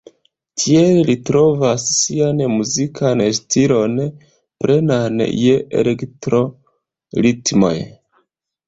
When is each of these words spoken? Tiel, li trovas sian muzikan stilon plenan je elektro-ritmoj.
Tiel, 0.61 0.95
li 1.09 1.15
trovas 1.29 1.85
sian 1.97 2.41
muzikan 2.55 3.23
stilon 3.41 4.01
plenan 4.65 5.25
je 5.45 5.55
elektro-ritmoj. 5.85 7.77